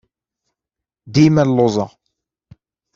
[1.13, 1.89] Dima lluẓeɣ.